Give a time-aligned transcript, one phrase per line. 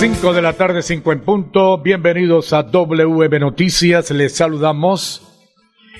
[0.00, 1.76] 5 de la tarde, 5 en punto.
[1.76, 4.10] Bienvenidos a WM Noticias.
[4.12, 5.20] Les saludamos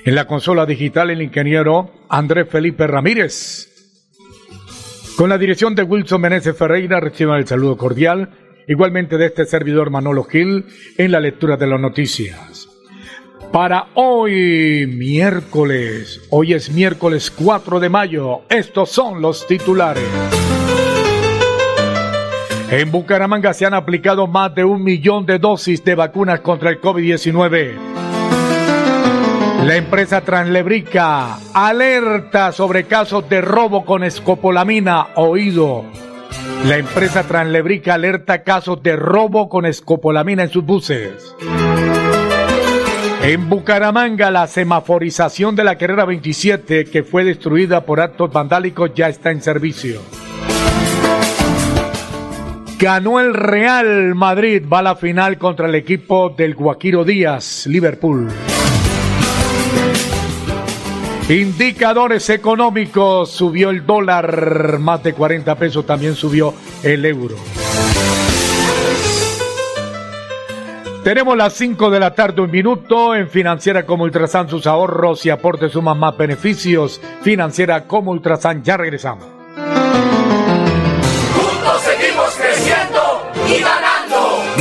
[0.03, 3.69] en la consola digital el ingeniero Andrés Felipe Ramírez.
[5.15, 8.31] Con la dirección de Wilson Meneses Ferreira reciban el saludo cordial,
[8.67, 10.65] igualmente de este servidor Manolo Gil
[10.97, 12.67] en la lectura de las noticias.
[13.51, 20.50] Para hoy, miércoles, hoy es miércoles 4 de mayo, estos son los titulares.
[22.71, 26.79] En Bucaramanga se han aplicado más de un millón de dosis de vacunas contra el
[26.79, 27.73] COVID-19.
[29.65, 35.83] La empresa Translebrica alerta sobre casos de robo con escopolamina oído.
[36.65, 41.35] La empresa Translebrica alerta casos de robo con escopolamina en sus buses.
[43.21, 49.09] En Bucaramanga la semaforización de la carrera 27 que fue destruida por actos vandálicos ya
[49.09, 49.99] está en servicio.
[52.81, 58.27] Ganó el Real Madrid, va a la final contra el equipo del Guaquiro Díaz, Liverpool.
[61.29, 67.35] Indicadores económicos, subió el dólar más de 40 pesos, también subió el euro.
[71.03, 73.13] Tenemos las 5 de la tarde, un minuto.
[73.13, 76.99] En Financiera como Ultrasan, sus ahorros y aportes suman más beneficios.
[77.21, 79.27] Financiera como Ultrasan, ya regresamos.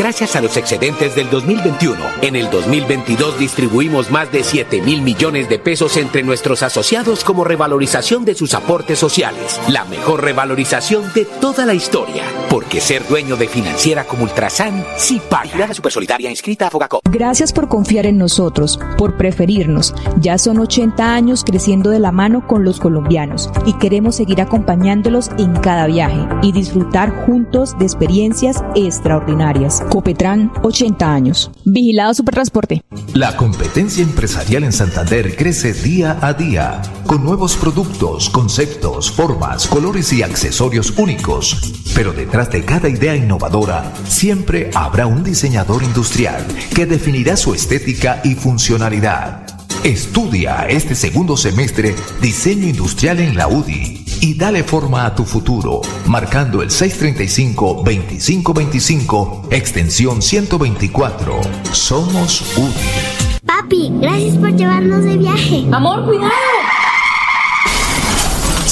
[0.01, 5.51] Gracias a los excedentes del 2021, en el 2022 distribuimos más de 7 mil millones
[5.51, 9.61] de pesos entre nuestros asociados como revalorización de sus aportes sociales.
[9.69, 12.25] La mejor revalorización de toda la historia.
[12.49, 15.59] Porque ser dueño de financiera como Ultrasan sí paga.
[15.59, 17.06] La Supersolidaria inscrita a Fogacop.
[17.11, 19.94] Gracias por confiar en nosotros, por preferirnos.
[20.19, 25.28] Ya son 80 años creciendo de la mano con los colombianos y queremos seguir acompañándolos
[25.37, 29.82] en cada viaje y disfrutar juntos de experiencias extraordinarias.
[29.91, 31.51] Copetran, 80 años.
[31.65, 32.83] Vigilado Supertransporte.
[33.12, 40.12] La competencia empresarial en Santander crece día a día, con nuevos productos, conceptos, formas, colores
[40.12, 41.75] y accesorios únicos.
[41.95, 48.21] Pero detrás de cada idea innovadora, siempre habrá un diseñador industrial que definirá su estética
[48.23, 49.45] y funcionalidad.
[49.83, 55.81] Estudia este segundo semestre diseño industrial en la UDI y dale forma a tu futuro,
[56.06, 61.41] marcando el 635-2525, extensión 124.
[61.72, 63.41] Somos UDI.
[63.44, 65.66] Papi, gracias por llevarnos de viaje.
[65.72, 66.31] Amor, cuidado.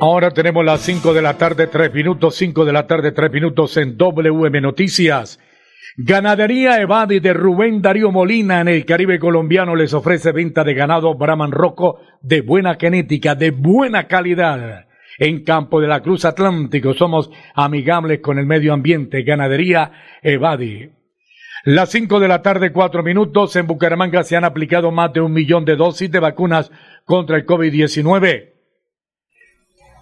[0.00, 3.76] Ahora tenemos las 5 de la tarde, 3 minutos, 5 de la tarde, 3 minutos
[3.78, 5.40] en WM Noticias.
[5.96, 11.16] Ganadería Evadi de Rubén Darío Molina en el Caribe colombiano les ofrece venta de ganado
[11.16, 14.86] Brahman Roco de buena genética, de buena calidad.
[15.18, 19.24] En Campo de la Cruz Atlántico somos amigables con el medio ambiente.
[19.24, 19.90] Ganadería
[20.22, 20.90] Evadi.
[21.64, 23.56] Las 5 de la tarde, 4 minutos.
[23.56, 26.70] En Bucaramanga se han aplicado más de un millón de dosis de vacunas
[27.04, 28.57] contra el COVID-19.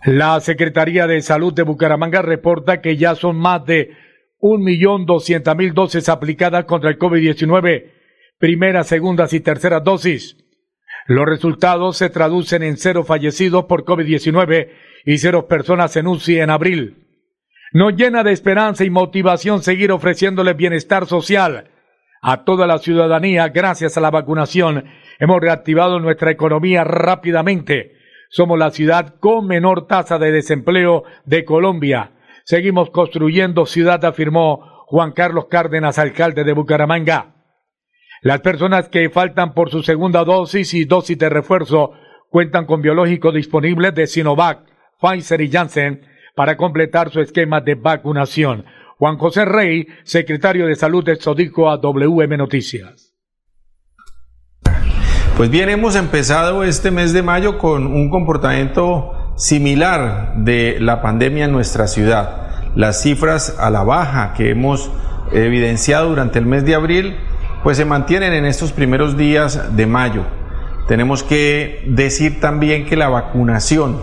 [0.07, 3.97] La Secretaría de Salud de Bucaramanga reporta que ya son más de
[4.39, 7.91] un millón doscientas mil dosis aplicadas contra el COVID-19,
[8.39, 10.37] primeras, segundas y terceras dosis.
[11.09, 14.69] Los resultados se traducen en cero fallecidos por COVID-19
[15.05, 17.09] y cero personas en UCI en abril.
[17.73, 21.73] Nos llena de esperanza y motivación seguir ofreciéndole bienestar social
[22.23, 24.85] a toda la ciudadanía gracias a la vacunación.
[25.19, 27.96] Hemos reactivado nuestra economía rápidamente
[28.29, 32.13] somos la ciudad con menor tasa de desempleo de Colombia.
[32.45, 37.35] Seguimos construyendo ciudad, afirmó Juan Carlos Cárdenas, alcalde de Bucaramanga.
[38.23, 41.93] Las personas que faltan por su segunda dosis y dosis de refuerzo
[42.31, 44.61] cuentan con biológicos disponibles de Sinovac,
[45.01, 48.65] Pfizer y Janssen para completar su esquema de vacunación.
[48.99, 53.06] Juan José Rey, secretario de Salud Sodico a WM Noticias.
[55.37, 61.45] Pues bien, hemos empezado este mes de mayo con un comportamiento similar de la pandemia
[61.45, 62.71] en nuestra ciudad.
[62.75, 64.91] Las cifras a la baja que hemos
[65.33, 67.19] evidenciado durante el mes de abril,
[67.63, 70.23] pues se mantienen en estos primeros días de mayo.
[70.89, 73.99] Tenemos que decir también que la vacunación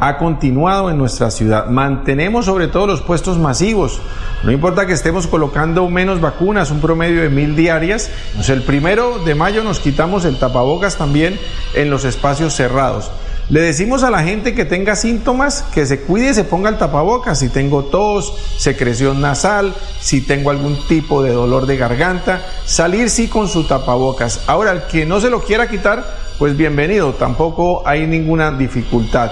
[0.00, 1.66] ha continuado en nuestra ciudad.
[1.66, 4.00] Mantenemos sobre todo los puestos masivos.
[4.42, 8.10] No importa que estemos colocando menos vacunas, un promedio de mil diarias.
[8.34, 11.38] Pues el primero de mayo nos quitamos el tapabocas también
[11.74, 13.10] en los espacios cerrados.
[13.48, 16.78] Le decimos a la gente que tenga síntomas que se cuide y se ponga el
[16.78, 17.38] tapabocas.
[17.38, 23.28] Si tengo tos, secreción nasal, si tengo algún tipo de dolor de garganta, salir sí
[23.28, 24.42] con su tapabocas.
[24.48, 26.04] Ahora, el que no se lo quiera quitar,
[26.40, 29.30] pues bienvenido, tampoco hay ninguna dificultad.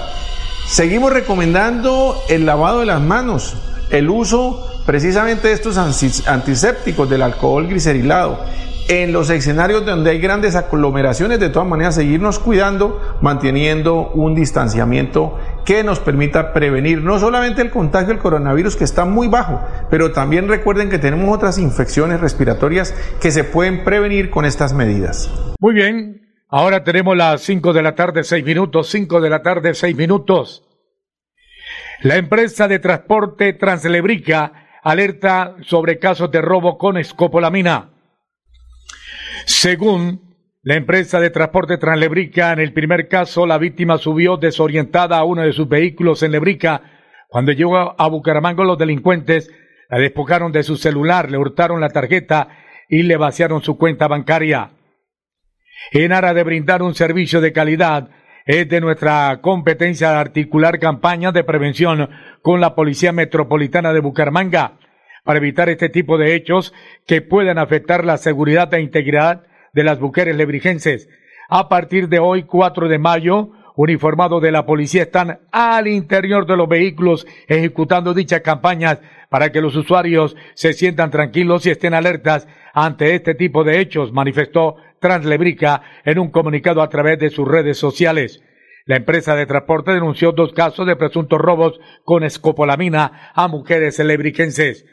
[0.67, 3.55] Seguimos recomendando el lavado de las manos,
[3.91, 8.39] el uso precisamente de estos antisépticos del alcohol glicerilado.
[8.87, 15.39] En los escenarios donde hay grandes aglomeraciones, de todas maneras, seguirnos cuidando, manteniendo un distanciamiento
[15.65, 20.11] que nos permita prevenir no solamente el contagio del coronavirus, que está muy bajo, pero
[20.11, 25.31] también recuerden que tenemos otras infecciones respiratorias que se pueden prevenir con estas medidas.
[25.59, 26.24] Muy bien,
[26.57, 30.63] Ahora tenemos las 5 de la tarde, 6 minutos, 5 de la tarde, 6 minutos.
[32.01, 37.89] La empresa de transporte Translebrica alerta sobre casos de robo con escopolamina.
[39.43, 45.25] Según la empresa de transporte Translebrica, en el primer caso la víctima subió desorientada a
[45.25, 46.83] uno de sus vehículos en Lebrica.
[47.27, 49.51] Cuando llegó a Bucaramanga los delincuentes
[49.89, 52.47] la despojaron de su celular, le hurtaron la tarjeta
[52.87, 54.71] y le vaciaron su cuenta bancaria
[55.91, 58.09] en aras de brindar un servicio de calidad.
[58.45, 62.09] Es de nuestra competencia articular campañas de prevención
[62.41, 64.77] con la Policía Metropolitana de Bucaramanga
[65.23, 66.73] para evitar este tipo de hechos
[67.07, 69.43] que puedan afectar la seguridad e integridad
[69.73, 71.09] de las mujeres lebrigenses.
[71.49, 76.55] A partir de hoy, 4 de mayo, uniformados de la policía están al interior de
[76.55, 78.99] los vehículos ejecutando dichas campañas
[79.29, 84.13] para que los usuarios se sientan tranquilos y estén alertas ante este tipo de hechos,
[84.13, 88.41] manifestó Translebrica en un comunicado a través de sus redes sociales.
[88.87, 94.83] La empresa de transporte denunció dos casos de presuntos robos con escopolamina a mujeres lebriquenses.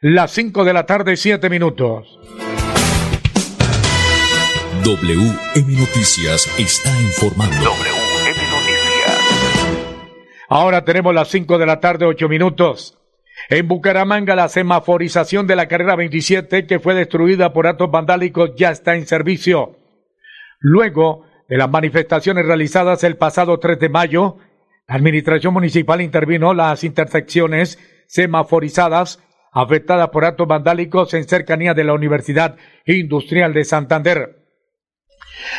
[0.00, 2.18] Las cinco de la tarde, siete minutos.
[4.84, 7.70] WM Noticias está informando.
[10.48, 12.97] Ahora tenemos las 5 de la tarde, 8 minutos.
[13.50, 18.70] En Bucaramanga, la semaforización de la carrera 27, que fue destruida por actos vandálicos, ya
[18.70, 19.76] está en servicio.
[20.60, 24.36] Luego de las manifestaciones realizadas el pasado 3 de mayo,
[24.86, 31.94] la Administración Municipal intervino las intersecciones semaforizadas afectadas por actos vandálicos en cercanía de la
[31.94, 34.44] Universidad Industrial de Santander.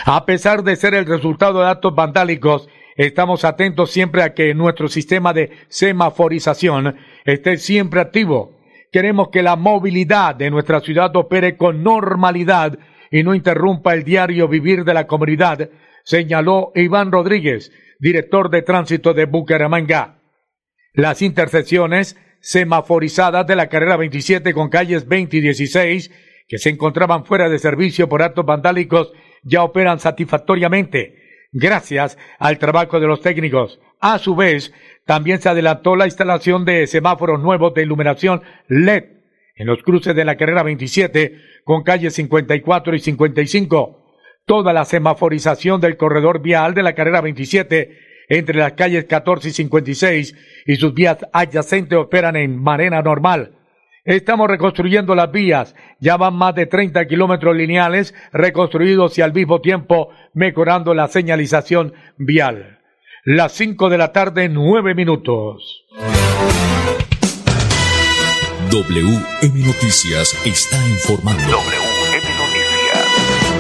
[0.05, 4.89] A pesar de ser el resultado de actos vandálicos, Estamos atentos siempre a que nuestro
[4.89, 8.59] sistema de semaforización esté siempre activo.
[8.91, 12.77] Queremos que la movilidad de nuestra ciudad opere con normalidad
[13.09, 15.69] y no interrumpa el diario vivir de la comunidad,
[16.03, 20.19] señaló Iván Rodríguez, director de tránsito de Bucaramanga.
[20.91, 26.11] Las intersecciones semaforizadas de la carrera 27 con calles 20 y 16
[26.49, 29.13] que se encontraban fuera de servicio por actos vandálicos
[29.43, 33.79] ya operan satisfactoriamente gracias al trabajo de los técnicos.
[33.99, 34.73] A su vez,
[35.05, 39.03] también se adelantó la instalación de semáforos nuevos de iluminación LED
[39.55, 44.15] en los cruces de la carrera 27 con calles 54 y 55.
[44.45, 47.97] Toda la semaforización del corredor vial de la carrera 27
[48.29, 53.58] entre las calles 14 y 56 y sus vías adyacentes operan en manera normal.
[54.09, 55.75] Estamos reconstruyendo las vías.
[55.99, 61.93] Ya van más de 30 kilómetros lineales reconstruidos y al mismo tiempo mejorando la señalización
[62.17, 62.79] vial.
[63.23, 65.85] Las 5 de la tarde, 9 minutos.
[68.71, 71.43] WM Noticias está informando.
[71.43, 73.59] WM Noticias.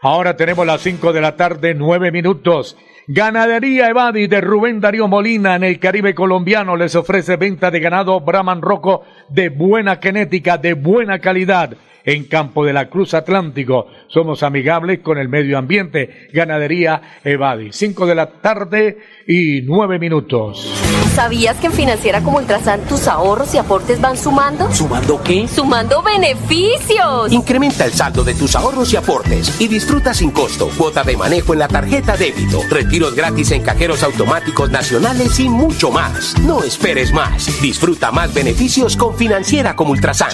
[0.00, 2.76] Ahora tenemos las 5 de la tarde, 9 minutos.
[3.12, 8.20] Ganadería Evadi de Rubén Darío Molina en el Caribe colombiano les ofrece venta de ganado
[8.20, 13.86] Brahman Roco de buena genética, de buena calidad en Campo de la Cruz Atlántico.
[14.08, 16.28] Somos amigables con el medio ambiente.
[16.32, 17.72] Ganadería Evadi.
[17.72, 20.72] Cinco de la tarde y nueve minutos.
[21.14, 24.72] ¿Sabías que en Financiera como Ultrasan tus ahorros y aportes van sumando?
[24.72, 25.46] ¿Sumando qué?
[25.48, 27.32] ¡Sumando beneficios!
[27.32, 31.52] Incrementa el saldo de tus ahorros y aportes y disfruta sin costo cuota de manejo
[31.52, 36.38] en la tarjeta débito, retiros gratis en cajeros automáticos nacionales y mucho más.
[36.40, 37.60] No esperes más.
[37.60, 40.30] Disfruta más beneficios con Financiera como Ultrasan.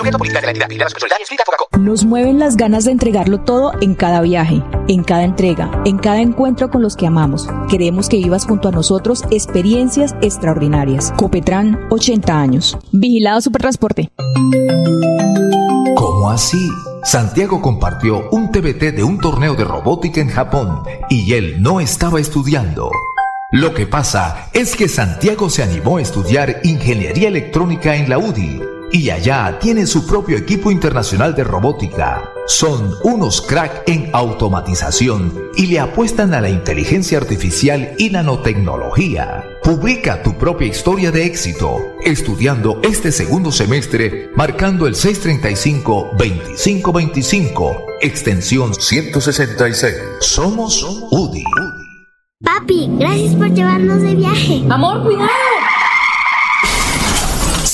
[1.79, 6.21] Nos mueven las ganas de entregarlo todo en cada viaje, en cada entrega, en cada
[6.21, 7.49] encuentro con los que amamos.
[7.69, 11.13] Queremos que vivas junto a nosotros experiencias extraordinarias.
[11.17, 12.79] Copetran, 80 años.
[12.93, 14.11] Vigilado Supertransporte.
[15.97, 16.69] ¿Cómo así?
[17.05, 22.21] Santiago compartió un TBT de un torneo de robótica en Japón y él no estaba
[22.21, 22.91] estudiando.
[23.53, 28.76] Lo que pasa es que Santiago se animó a estudiar ingeniería electrónica en la UDI
[28.93, 32.31] y allá tiene su propio equipo internacional de robótica.
[32.47, 39.45] Son unos crack en automatización y le apuestan a la inteligencia artificial y nanotecnología.
[39.63, 49.95] Publica tu propia historia de éxito estudiando este segundo semestre marcando el 635-2525, extensión 166.
[50.21, 51.43] Somos UDI.
[52.45, 54.63] Papi, gracias por llevarnos de viaje.
[54.69, 55.56] Amor, cuidado.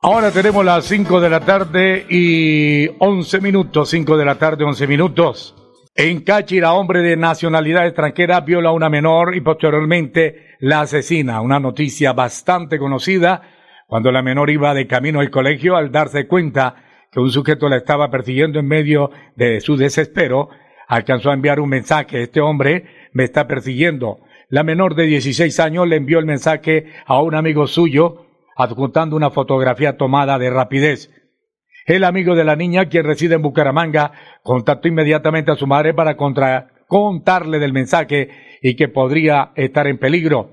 [0.00, 4.86] Ahora tenemos las 5 de la tarde y 11 minutos, 5 de la tarde, 11
[4.86, 5.56] minutos.
[5.96, 11.40] En Cáchira, hombre de nacionalidad extranjera viola a una menor y posteriormente la asesina.
[11.40, 13.42] Una noticia bastante conocida
[13.88, 16.76] cuando la menor iba de camino al colegio al darse cuenta
[17.10, 20.48] que un sujeto la estaba persiguiendo en medio de su desespero,
[20.86, 22.22] alcanzó a enviar un mensaje.
[22.22, 24.20] Este hombre me está persiguiendo.
[24.48, 28.27] La menor de 16 años le envió el mensaje a un amigo suyo
[28.58, 31.10] adjuntando una fotografía tomada de rapidez.
[31.86, 34.12] El amigo de la niña, quien reside en Bucaramanga,
[34.42, 38.28] contactó inmediatamente a su madre para contarle del mensaje
[38.60, 40.50] y que podría estar en peligro.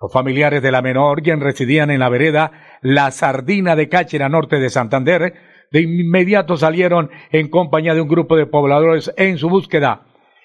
[0.00, 4.60] Los familiares de la menor, quien residían en la vereda La Sardina de Cáchira, norte
[4.60, 5.34] de Santander,
[5.72, 10.02] de inmediato salieron en compañía de un grupo de pobladores en su búsqueda.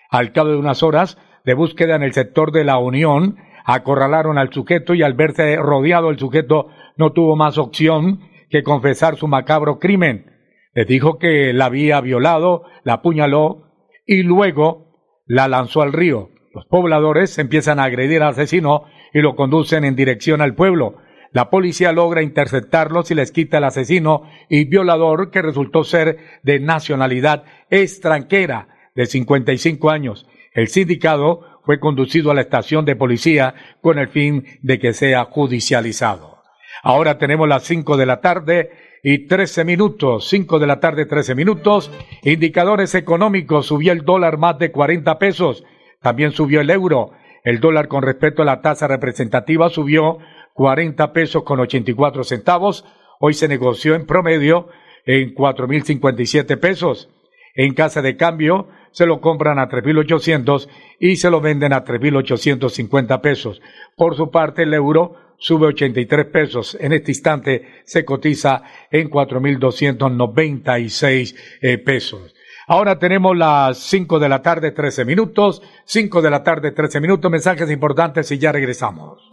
[0.10, 4.52] Al cabo de unas horas de búsqueda en el sector de la Unión, acorralaron al
[4.52, 9.80] sujeto y al verse rodeado el sujeto no tuvo más opción que confesar su macabro
[9.80, 10.26] crimen.
[10.74, 13.72] Le dijo que la había violado, la apuñaló
[14.06, 14.92] y luego
[15.26, 16.30] la lanzó al río.
[16.54, 18.84] Los pobladores empiezan a agredir al asesino
[19.14, 20.98] y lo conducen en dirección al pueblo.
[21.32, 26.60] La policía logra interceptarlos y les quita al asesino y violador que resultó ser de
[26.60, 30.28] nacionalidad extranjera de 55 años.
[30.54, 35.26] El sindicado fue conducido a la estación de policía con el fin de que sea
[35.26, 36.41] judicializado.
[36.84, 38.72] Ahora tenemos las 5 de la tarde
[39.04, 41.92] y 13 minutos, 5 de la tarde 13 minutos.
[42.24, 45.64] Indicadores económicos, subió el dólar más de 40 pesos,
[46.02, 47.12] también subió el euro.
[47.44, 50.20] El dólar con respecto a la tasa representativa subió
[50.54, 52.86] 40 pesos con 84 centavos.
[53.20, 54.70] Hoy se negoció en promedio
[55.06, 57.10] en 4.057 pesos.
[57.56, 60.68] En casa de cambio se lo compran a 3.800
[61.00, 63.62] y se lo venden a 3.850 pesos.
[63.96, 66.78] Por su parte, el euro sube 83 pesos.
[66.80, 72.34] En este instante se cotiza en 4.296 eh, pesos.
[72.68, 75.62] Ahora tenemos las 5 de la tarde, 13 minutos.
[75.84, 77.30] 5 de la tarde, 13 minutos.
[77.30, 79.30] Mensajes importantes y ya regresamos.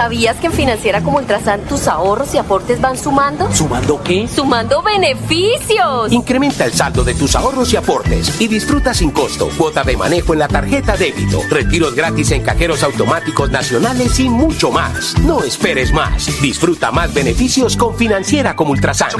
[0.00, 3.52] ¿Sabías que en Financiera como Ultrasan tus ahorros y aportes van sumando?
[3.52, 4.26] ¿Sumando qué?
[4.26, 6.10] ¡Sumando beneficios!
[6.10, 10.32] Incrementa el saldo de tus ahorros y aportes y disfruta sin costo cuota de manejo
[10.32, 15.18] en la tarjeta débito, retiros gratis en cajeros automáticos nacionales y mucho más.
[15.18, 16.40] No esperes más.
[16.40, 19.10] Disfruta más beneficios con Financiera como Ultrasan.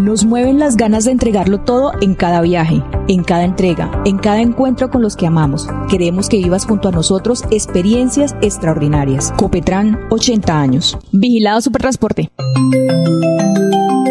[0.00, 4.40] Nos mueven las ganas de entregarlo todo en cada viaje, en cada entrega, en cada
[4.40, 5.68] encuentro con los que amamos.
[5.88, 8.95] Queremos que vivas junto a nosotros experiencias extraordinarias.
[9.36, 10.98] Copetran, 80 años.
[11.12, 12.30] Vigilado Supertransporte.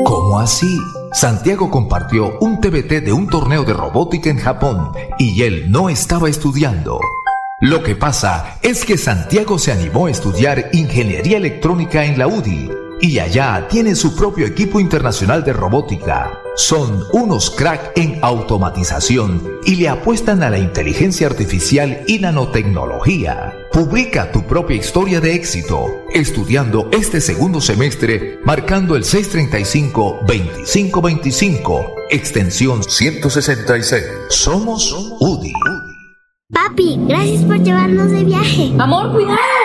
[0.06, 0.77] ¿Cómo así?
[1.12, 6.30] Santiago compartió un TBT de un torneo de robótica en Japón y él no estaba
[6.30, 7.00] estudiando.
[7.62, 12.70] Lo que pasa es que Santiago se animó a estudiar ingeniería electrónica en la UDI
[13.01, 16.45] y allá tiene su propio equipo internacional de robótica.
[16.56, 23.54] Son unos crack en automatización y le apuestan a la inteligencia artificial y nanotecnología.
[23.74, 34.06] Publica tu propia historia de éxito estudiando este segundo semestre marcando el 635-2525, extensión 166.
[34.30, 35.52] Somos UDI.
[36.54, 38.72] Papi, gracias por llevarnos de viaje.
[38.80, 39.65] Amor, cuidado.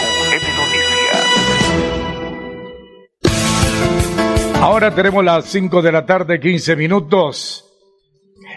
[4.61, 7.65] Ahora tenemos las 5 de la tarde, 15 minutos.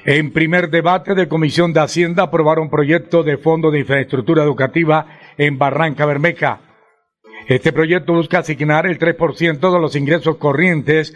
[0.05, 5.07] En primer debate de Comisión de Hacienda aprobaron proyecto de Fondo de Infraestructura Educativa
[5.39, 6.61] en Barranca Bermeja.
[7.49, 11.15] Este proyecto busca asignar el 3% de los ingresos corrientes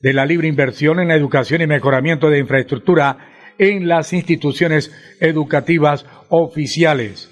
[0.00, 3.18] de la libre inversión en la educación y mejoramiento de infraestructura
[3.58, 7.30] en las instituciones educativas oficiales.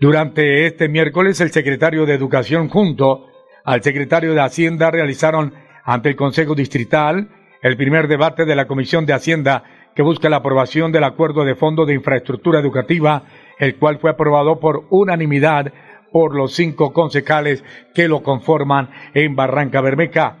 [0.00, 3.28] Durante este miércoles, el secretario de Educación junto
[3.64, 7.30] al secretario de Hacienda realizaron ante el Consejo Distrital
[7.62, 9.64] el primer debate de la Comisión de Hacienda
[9.96, 13.24] que busca la aprobación del acuerdo de fondo de infraestructura educativa,
[13.58, 15.72] el cual fue aprobado por unanimidad
[16.12, 20.36] por los cinco concejales que lo conforman en Barranca Bermeja.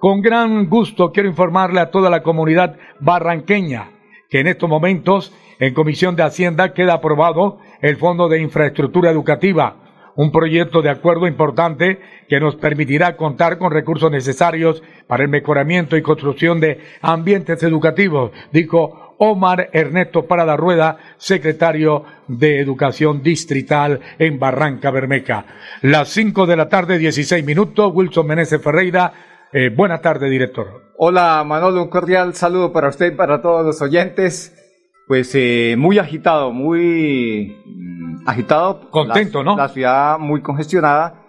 [0.00, 3.90] Con gran gusto quiero informarle a toda la comunidad barranqueña
[4.28, 9.76] que en estos momentos en Comisión de Hacienda queda aprobado el Fondo de Infraestructura Educativa,
[10.18, 15.96] un proyecto de acuerdo importante que nos permitirá contar con recursos necesarios para el mejoramiento
[15.96, 24.40] y construcción de ambientes educativos, dijo Omar Ernesto Parada Rueda, secretario de Educación Distrital en
[24.40, 25.44] Barranca Bermeja.
[25.82, 29.12] Las 5 de la tarde, 16 minutos, Wilson Meneses Ferreira.
[29.52, 30.94] Eh, buenas tardes, director.
[30.96, 34.67] Hola Manolo, un cordial saludo para usted y para todos los oyentes.
[35.08, 38.90] Pues eh, muy agitado, muy mm, agitado.
[38.90, 39.56] Contento, la, ¿no?
[39.56, 41.24] La ciudad muy congestionada.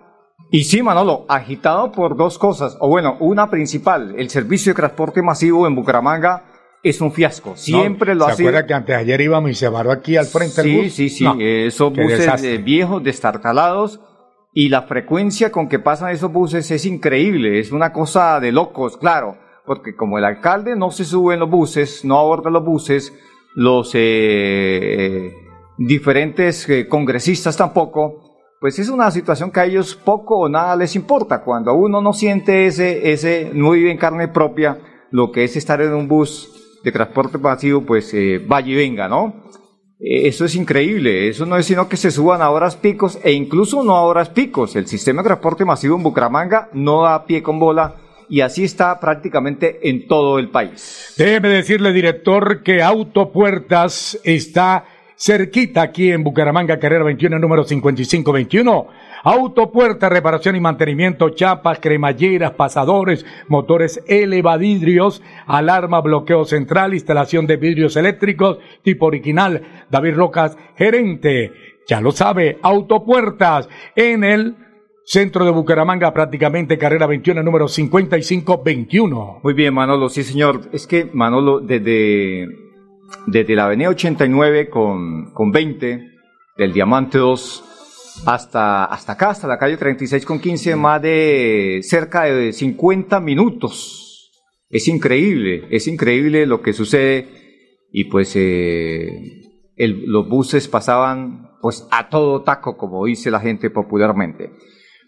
[0.51, 2.77] Y sí, Manolo, agitado por dos cosas.
[2.81, 6.43] O bueno, una principal, el servicio de transporte masivo en Bucaramanga
[6.83, 7.55] es un fiasco.
[7.55, 8.49] Siempre no, lo ha ¿Se sido.
[8.49, 10.93] acuerda que antes de ayer íbamos y se varó aquí al frente sí, del bus?
[10.93, 14.01] Sí, sí, No, Esos qué buses eh, viejos, destartalados.
[14.51, 17.59] Y la frecuencia con que pasan esos buses es increíble.
[17.59, 19.37] Es una cosa de locos, claro.
[19.65, 23.13] Porque como el alcalde no se sube en los buses, no aborda los buses,
[23.55, 25.33] los eh,
[25.77, 30.95] diferentes eh, congresistas tampoco, pues es una situación que a ellos poco o nada les
[30.95, 31.43] importa.
[31.43, 34.77] Cuando uno no siente ese, ese, no vive en carne propia,
[35.12, 39.07] lo que es estar en un bus de transporte masivo, pues eh, vaya y venga,
[39.07, 39.43] ¿no?
[39.99, 43.31] Eh, Eso es increíble, eso no es sino que se suban a horas picos e
[43.31, 44.75] incluso no a horas picos.
[44.75, 47.95] El sistema de transporte masivo en Bucaramanga no da pie con bola
[48.29, 51.13] y así está prácticamente en todo el país.
[51.17, 54.85] Déjeme decirle, director, que Autopuertas está
[55.17, 58.87] cerquita aquí en Bucaramanga, carrera 21, número 5521.
[59.21, 67.97] Autopuerta, reparación y mantenimiento, chapas, cremalleras, pasadores, motores elevadidrios, alarma, bloqueo central, instalación de vidrios
[67.97, 69.85] eléctricos, tipo original.
[69.89, 71.51] David Rocas, gerente.
[71.85, 74.55] Ya lo sabe, Autopuertas en el
[75.09, 79.39] centro de Bucaramanga, prácticamente carrera 21, número 5521.
[79.41, 80.69] Muy bien, Manolo, sí señor.
[80.71, 82.47] Es que Manolo, desde,
[83.25, 86.11] desde la avenida 89 con, con 20,
[86.59, 92.25] del Diamante 2, hasta, hasta acá, hasta la calle 36 con 15, más de cerca
[92.25, 94.31] de 50 minutos.
[94.69, 97.27] Es increíble, es increíble lo que sucede
[97.91, 99.41] y pues eh,
[99.75, 104.51] los buses pasaban pues a todo taco, como dice la gente popularmente.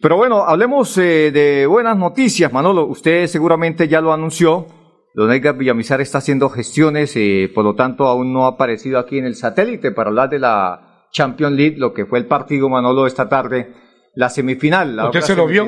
[0.01, 2.85] Pero bueno, hablemos eh, de buenas noticias, Manolo.
[2.87, 4.65] Usted seguramente ya lo anunció.
[5.13, 9.17] Don Edgar Villamizar está haciendo gestiones, eh, por lo tanto aún no ha aparecido aquí
[9.17, 13.05] en el satélite para hablar de la Champions League, lo que fue el partido Manolo
[13.05, 13.73] esta tarde,
[14.15, 14.95] la semifinal.
[14.95, 15.65] La ¿Usted se lo vio?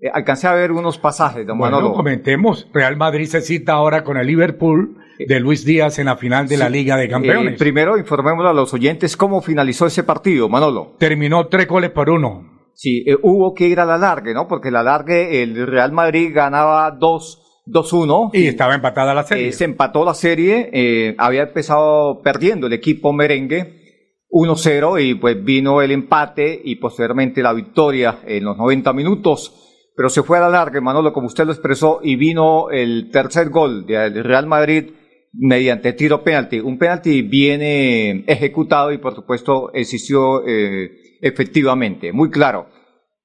[0.00, 1.94] Eh, alcancé a ver unos pasajes, don Bueno, Manolo.
[1.94, 2.68] comentemos.
[2.74, 6.56] Real Madrid se cita ahora con el Liverpool de Luis Díaz en la final de
[6.56, 6.68] la.
[6.68, 7.56] Liga de Eh, Campeones.
[7.58, 10.96] primero informémosle a los oyentes cómo finalizó ese partido, Manolo.
[10.98, 12.53] Terminó tres goles por uno.
[12.74, 14.48] Sí, eh, hubo que ir a la largue, ¿no?
[14.48, 18.30] Porque la largue, el Real Madrid ganaba 2 2-1.
[18.34, 19.48] Y estaba empatada la serie.
[19.48, 23.82] Eh, se empató la serie, eh, había empezado perdiendo el equipo merengue.
[24.28, 29.92] 1-0 y pues vino el empate y posteriormente la victoria en los 90 minutos.
[29.96, 33.50] Pero se fue a la larga, Manolo, como usted lo expresó, y vino el tercer
[33.50, 34.90] gol del Real Madrid
[35.32, 36.58] mediante tiro penalti.
[36.58, 40.90] Un penalti viene ejecutado y por supuesto existió eh,
[41.24, 42.68] efectivamente, muy claro.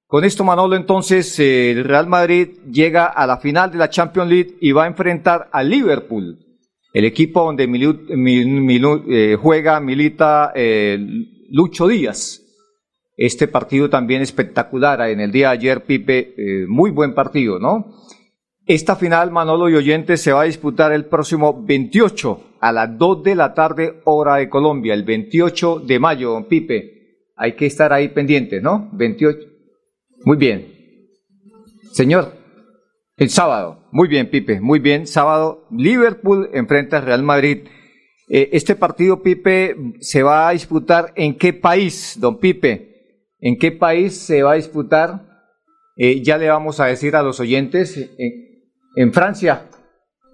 [0.08, 4.30] Con esto, Manolo, entonces eh, el Real Madrid llega a la final de la Champions
[4.30, 6.50] League y va a enfrentar al Liverpool
[6.94, 10.98] el equipo donde eh, juega, milita eh,
[11.52, 12.42] Lucho Díaz.
[13.16, 17.94] Este partido también espectacular en el día de ayer, Pipe, eh, muy buen partido, ¿no?
[18.66, 23.24] Esta final, Manolo y Oyentes, se va a disputar el próximo 28 a las 2
[23.24, 26.99] de la tarde, hora de Colombia, el 28 de mayo, Pipe.
[27.42, 28.90] Hay que estar ahí pendientes, ¿no?
[28.92, 29.40] 28.
[30.26, 31.08] Muy bien.
[31.94, 32.34] Señor,
[33.16, 35.08] el sábado, muy bien, Pipe, muy bien.
[35.08, 37.60] Sábado, Liverpool enfrenta al Real Madrid.
[38.28, 42.90] Eh, este partido, Pipe, se va a disputar en qué país, don Pipe?
[43.40, 45.26] ¿En qué país se va a disputar?
[45.96, 47.98] Eh, ya le vamos a decir a los oyentes,
[48.98, 49.70] en, Francia,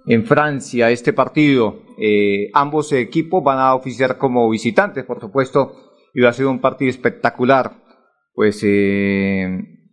[0.06, 1.82] en Francia, este partido.
[2.00, 5.85] Eh, ambos equipos van a oficiar como visitantes, por supuesto,
[6.16, 7.84] y va a ser un partido espectacular.
[8.32, 8.64] Pues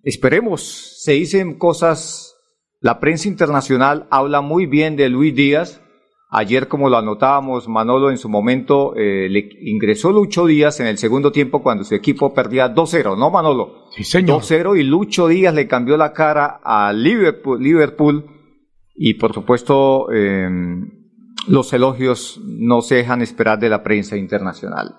[0.04, 2.34] esperemos, se dicen cosas
[2.80, 5.82] la prensa internacional habla muy bien de Luis Díaz.
[6.30, 10.98] Ayer, como lo anotábamos, Manolo en su momento eh, le ingresó Lucho Díaz en el
[10.98, 13.90] segundo tiempo cuando su equipo perdía 2-0, ¿no, Manolo?
[13.92, 14.42] Sí, señor.
[14.42, 18.26] 2-0 y Lucho Díaz le cambió la cara a Liverpool, Liverpool
[18.96, 20.90] y por supuesto em,
[21.50, 24.96] los elogios no se dejan esperar de la prensa internacional.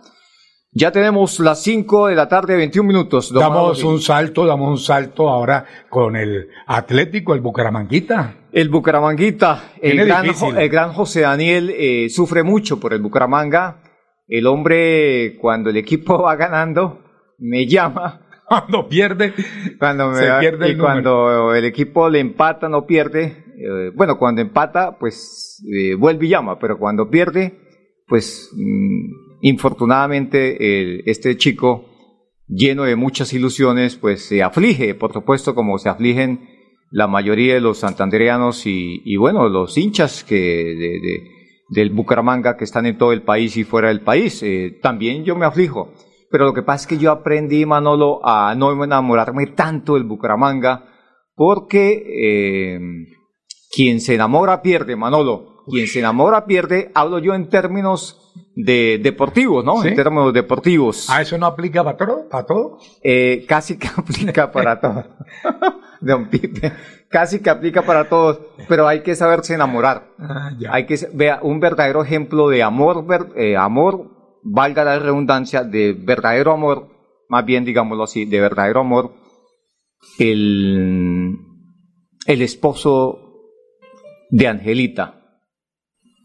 [0.76, 3.32] Ya tenemos las 5 de la tarde, 21 minutos.
[3.32, 8.48] Damos un salto, damos un salto ahora con el Atlético, el Bucaramanguita.
[8.50, 13.82] El Bucaramanguita, el gran, el gran, José Daniel eh, sufre mucho por el Bucaramanga.
[14.26, 17.04] El hombre, cuando el equipo va ganando,
[17.38, 18.22] me llama.
[18.46, 19.32] Cuando pierde,
[19.78, 23.42] cuando me pierde y cuando el equipo le empata, no pierde.
[23.56, 27.58] Eh, bueno, cuando empata, pues eh, vuelve y llama, pero cuando pierde,
[28.06, 31.84] pues mm, Infortunadamente, este chico,
[32.48, 36.48] lleno de muchas ilusiones, pues se aflige, por supuesto, como se afligen
[36.90, 40.98] la mayoría de los santandereanos y, bueno, los hinchas que
[41.68, 44.42] del Bucaramanga que están en todo el país y fuera del país.
[44.42, 45.92] Eh, también yo me aflijo.
[46.30, 50.86] Pero lo que pasa es que yo aprendí, Manolo, a no enamorarme tanto del Bucaramanga,
[51.34, 52.80] porque eh,
[53.74, 55.53] quien se enamora pierde, Manolo.
[55.66, 58.20] Quien se enamora pierde, hablo yo en términos
[58.54, 59.84] de deportivos, ¿no?
[59.84, 61.08] En términos deportivos.
[61.10, 62.28] ¿Ah, eso no aplica para todo?
[62.28, 62.78] ¿Para todo?
[63.02, 65.04] Eh, casi que aplica para todo.
[66.00, 66.72] Don Pipe,
[67.08, 70.08] casi que aplica para todos, pero hay que saberse enamorar.
[70.18, 74.10] Ah, hay que vea un verdadero ejemplo de amor, eh, amor,
[74.42, 76.88] valga la redundancia, de verdadero amor,
[77.28, 79.12] más bien digámoslo así, de verdadero amor,
[80.18, 81.38] el,
[82.26, 83.18] el esposo
[84.30, 85.23] de Angelita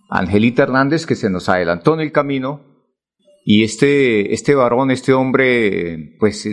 [0.09, 2.69] Angelita Hernández, que se nos adelantó en el camino,
[3.45, 6.47] y este, este varón, este hombre, pues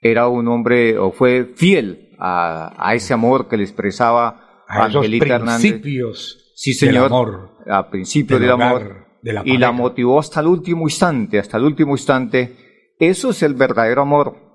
[0.00, 5.72] era un hombre, o fue fiel a, ese amor que le expresaba a Angelita Hernández.
[5.72, 7.50] principios sí, señor, del amor.
[7.68, 9.06] A principios del, amor.
[9.44, 12.94] y la motivó hasta el último instante, hasta el último instante.
[12.98, 14.48] Eso es el verdadero amor.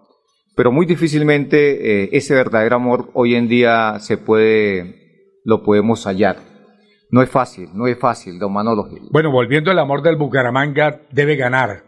[0.56, 6.53] Pero muy difícilmente eh, ese verdadero amor hoy en día se puede, lo podemos hallar.
[7.14, 9.08] No es fácil, no es fácil, don Manolo Gil.
[9.12, 11.84] Bueno, volviendo al amor del Bucaramanga, debe ganar.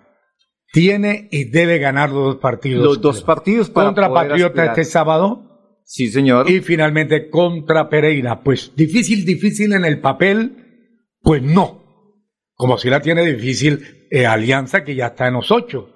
[0.71, 2.85] Tiene y debe ganar los dos partidos.
[2.85, 5.81] Los dos partidos para Contra Patriota este sábado.
[5.83, 6.47] Sí, señor.
[6.47, 8.43] Y finalmente contra Pereira.
[8.43, 12.13] Pues difícil, difícil en el papel, pues no.
[12.53, 15.89] Como si la tiene difícil eh, Alianza, que ya está en los ocho.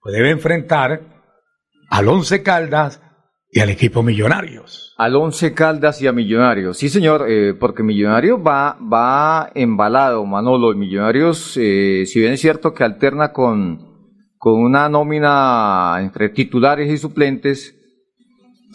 [0.00, 1.24] Pues debe enfrentar
[1.90, 3.02] al Once Caldas
[3.50, 4.94] y al equipo Millonarios.
[4.98, 6.78] Al Once Caldas y a Millonarios.
[6.78, 10.74] Sí, señor, eh, porque Millonarios va, va embalado, Manolo.
[10.74, 16.98] Millonarios, eh, si bien es cierto que alterna con, con una nómina entre titulares y
[16.98, 17.74] suplentes,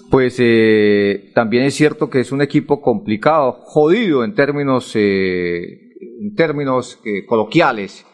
[0.10, 6.99] pues eh, también es cierto que es un equipo complicado, jodido en términos, en términos
[7.27, 8.05] coloquiales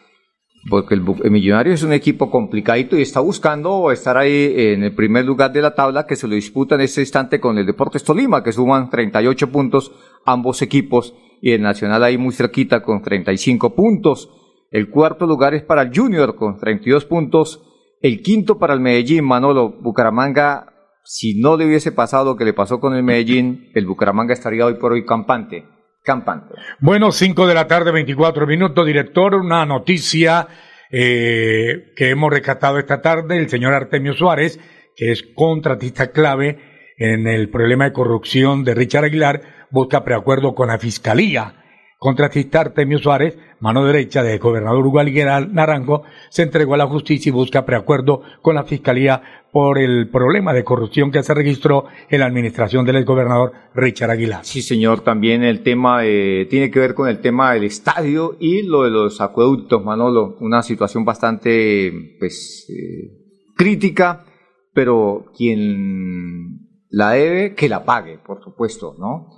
[0.68, 5.24] porque el, Millonario es un equipo complicadito y está buscando estar ahí en el primer
[5.24, 8.42] lugar de la tabla que se lo disputa en este instante con el Deportes Tolima,
[8.42, 9.92] que suman 38 puntos
[10.24, 14.30] ambos equipos y el Nacional ahí muy cerquita con 35 puntos.
[14.70, 17.62] El cuarto lugar es para el Junior con 32 puntos.
[18.02, 20.74] El quinto para el Medellín, Manolo Bucaramanga.
[21.04, 24.66] Si no le hubiese pasado lo que le pasó con el Medellín, el Bucaramanga estaría
[24.66, 26.54] hoy por hoy campante campante.
[26.80, 30.48] Bueno, 5 de la tarde, 24 minutos, director, una noticia
[30.90, 34.58] eh, que hemos rescatado esta tarde, el señor Artemio Suárez,
[34.96, 36.58] que es contratista clave
[36.96, 41.54] en el problema de corrupción de Richard Aguilar, busca preacuerdo con la Fiscalía.
[42.00, 47.32] Contratista Artemio Suárez, mano derecha del gobernador Hugo Naranjo, se entregó a la justicia y
[47.32, 52.26] busca preacuerdo con la Fiscalía por el problema de corrupción que se registró en la
[52.26, 54.44] administración del gobernador Richard Aguilar.
[54.44, 58.84] Sí, señor, también el tema tiene que ver con el tema del estadio y lo
[58.84, 64.24] de los acueductos, Manolo, una situación bastante pues eh, crítica,
[64.72, 69.37] pero quien la debe, que la pague, por supuesto, ¿no?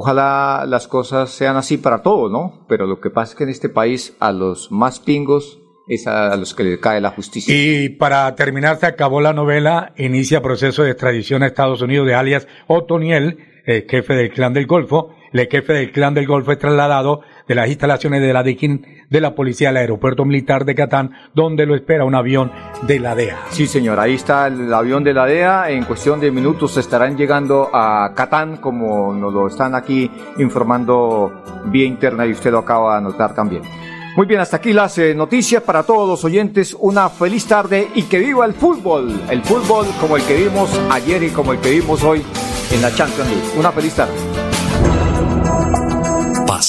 [0.00, 2.64] Ojalá las cosas sean así para todos, ¿no?
[2.68, 5.58] Pero lo que pasa es que en este país a los más pingos
[5.88, 7.52] es a los que le cae la justicia.
[7.52, 12.14] Y para terminar, se acabó la novela, inicia proceso de extradición a Estados Unidos de
[12.14, 15.16] alias Otoniel, el jefe del clan del Golfo.
[15.32, 19.20] El jefe del clan del Golfo es trasladado de las instalaciones de la DICIN de
[19.20, 23.38] la policía al aeropuerto militar de Catán, donde lo espera un avión de la DEA.
[23.50, 25.70] Sí, señor, ahí está el avión de la DEA.
[25.70, 31.86] En cuestión de minutos estarán llegando a Catán, como nos lo están aquí informando vía
[31.86, 33.62] interna y usted lo acaba de anotar también.
[34.16, 36.76] Muy bien, hasta aquí las eh, noticias para todos los oyentes.
[36.78, 39.22] Una feliz tarde y que viva el fútbol.
[39.30, 42.24] El fútbol como el que vimos ayer y como el que vimos hoy
[42.72, 43.58] en la Champions League.
[43.58, 44.47] Una feliz tarde.